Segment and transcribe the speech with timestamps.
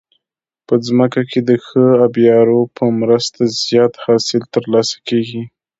[0.67, 5.43] په ځمکه کې د ښه آبيارو په مرسته زیات حاصل ترلاسه کیږي.